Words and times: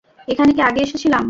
এখানে 0.27 0.51
কি 0.53 0.61
আগে 0.61 0.81
এসেছিলাম? 0.81 1.19